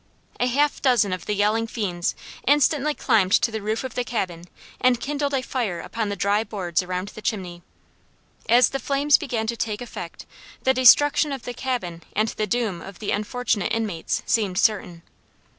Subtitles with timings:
[0.39, 2.15] A half dozen of the yelling fiends
[2.47, 4.45] instantly climbed to the roof of the cabin
[4.79, 7.61] and kindled a fire upon the dry boards around the chimney.
[8.49, 10.25] As the flames began to take effect
[10.63, 15.03] the destruction of the cabin and the doom of the unfortunate inmates seemed certain.